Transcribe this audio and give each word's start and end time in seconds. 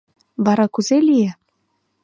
Вара 0.45 0.65
кузе 0.73 0.97
лие? 1.07 1.31